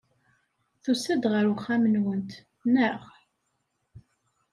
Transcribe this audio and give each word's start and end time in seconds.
Tusa-d 0.83 1.23
ɣer 1.33 1.45
uxxam-nwent, 1.53 2.31
naɣ? 2.73 3.01